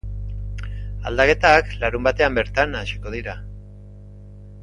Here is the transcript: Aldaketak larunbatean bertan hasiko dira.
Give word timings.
Aldaketak 1.09 1.69
larunbatean 1.83 2.39
bertan 2.41 2.73
hasiko 2.81 3.13
dira. 3.19 3.37